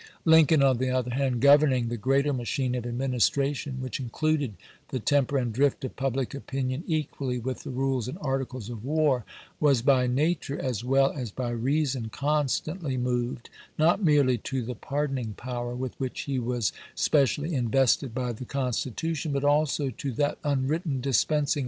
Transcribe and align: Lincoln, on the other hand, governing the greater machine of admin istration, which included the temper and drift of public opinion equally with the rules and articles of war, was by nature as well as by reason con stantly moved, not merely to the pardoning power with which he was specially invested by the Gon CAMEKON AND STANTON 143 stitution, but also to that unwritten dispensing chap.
Lincoln, 0.25 0.63
on 0.63 0.79
the 0.79 0.89
other 0.89 1.11
hand, 1.13 1.41
governing 1.41 1.87
the 1.89 1.95
greater 1.95 2.33
machine 2.33 2.73
of 2.73 2.85
admin 2.85 3.13
istration, 3.13 3.77
which 3.81 3.99
included 3.99 4.55
the 4.89 4.97
temper 4.97 5.37
and 5.37 5.53
drift 5.53 5.85
of 5.85 5.95
public 5.95 6.33
opinion 6.33 6.83
equally 6.87 7.37
with 7.37 7.59
the 7.61 7.69
rules 7.69 8.07
and 8.07 8.17
articles 8.19 8.67
of 8.71 8.83
war, 8.83 9.25
was 9.59 9.83
by 9.83 10.07
nature 10.07 10.57
as 10.57 10.83
well 10.83 11.11
as 11.11 11.29
by 11.29 11.51
reason 11.51 12.09
con 12.09 12.47
stantly 12.47 12.97
moved, 12.97 13.51
not 13.77 14.03
merely 14.03 14.39
to 14.39 14.63
the 14.63 14.73
pardoning 14.73 15.35
power 15.37 15.75
with 15.75 15.93
which 15.99 16.21
he 16.21 16.39
was 16.39 16.73
specially 16.95 17.53
invested 17.53 18.11
by 18.15 18.29
the 18.33 18.39
Gon 18.43 18.71
CAMEKON 18.73 18.87
AND 18.87 18.97
STANTON 18.97 19.31
143 19.31 19.31
stitution, 19.31 19.33
but 19.33 19.43
also 19.43 19.91
to 19.91 20.11
that 20.13 20.39
unwritten 20.43 20.99
dispensing 20.99 21.59
chap. 21.59 21.59